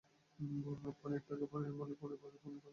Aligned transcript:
পনির 0.99 1.21
টিকা, 1.21 1.45
পনির 1.51 1.73
মালাই, 1.73 1.95
পনির 1.99 2.17
পুরি, 2.19 2.37
পনির 2.37 2.39
কড়াই। 2.43 2.69